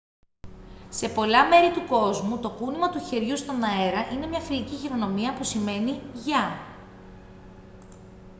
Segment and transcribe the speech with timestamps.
[0.89, 5.33] σε πολλά μέρη του κόσμου το κούνημα του χεριού στον αέρα είναι μια φιλική χειρονομία
[5.33, 6.59] που σημαίνει «γεια»